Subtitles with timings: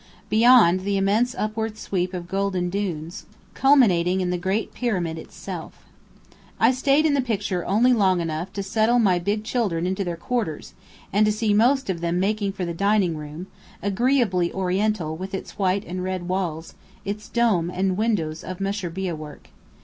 [0.29, 5.85] Beyond, the immense upward sweep of golden dunes, culminating in the Great Pyramid itself.
[6.59, 10.17] I stayed in the picture only long enough to settle my big children into their
[10.17, 10.73] quarters,
[11.13, 13.45] and to see most of them making for the dining room,
[13.83, 16.73] agreeably Oriental with its white and red walls,
[17.05, 19.49] its dome and windows of mushrbiyeh work.